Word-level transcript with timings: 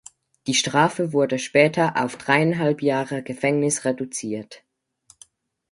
Die 0.47 0.55
Strafe 0.55 1.13
wurde 1.13 1.37
später 1.37 2.03
auf 2.03 2.17
dreieinhalb 2.17 2.81
Jahre 2.81 3.21
Gefängnis 3.21 3.85
reduziert. 3.85 4.63